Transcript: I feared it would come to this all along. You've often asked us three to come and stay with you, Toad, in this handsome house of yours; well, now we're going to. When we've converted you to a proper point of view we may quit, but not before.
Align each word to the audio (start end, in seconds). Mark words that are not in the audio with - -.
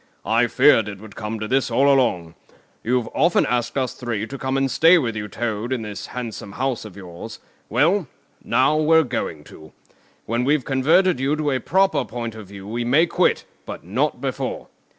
I 0.25 0.47
feared 0.47 0.87
it 0.89 0.97
would 0.97 1.15
come 1.15 1.39
to 1.39 1.47
this 1.47 1.69
all 1.69 1.87
along. 1.87 2.33
You've 2.83 3.07
often 3.13 3.45
asked 3.45 3.77
us 3.77 3.93
three 3.93 4.25
to 4.25 4.37
come 4.39 4.57
and 4.57 4.71
stay 4.71 4.97
with 4.97 5.15
you, 5.15 5.27
Toad, 5.27 5.71
in 5.71 5.83
this 5.83 6.07
handsome 6.07 6.53
house 6.53 6.85
of 6.85 6.97
yours; 6.97 7.37
well, 7.69 8.07
now 8.43 8.77
we're 8.77 9.03
going 9.03 9.43
to. 9.43 9.73
When 10.25 10.43
we've 10.43 10.65
converted 10.65 11.19
you 11.19 11.35
to 11.35 11.51
a 11.51 11.59
proper 11.59 12.03
point 12.03 12.33
of 12.33 12.47
view 12.47 12.67
we 12.67 12.83
may 12.83 13.05
quit, 13.05 13.45
but 13.67 13.83
not 13.83 14.19
before. 14.19 14.69